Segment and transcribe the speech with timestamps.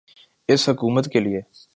[0.47, 1.41] اس حکومت کیلئے۔